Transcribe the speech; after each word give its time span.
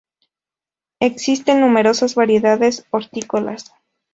Existen 0.99 1.59
numerosas 1.59 2.15
variedades 2.15 2.85
hortícolas. 2.89 3.71